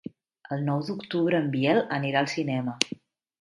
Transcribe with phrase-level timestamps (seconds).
[0.55, 2.77] El nou d'octubre en Biel anirà al cinema.